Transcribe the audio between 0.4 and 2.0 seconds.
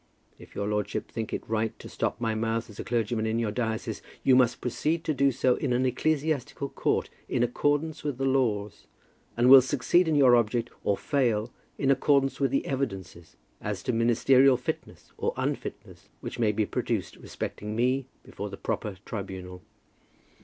your lordship think it right to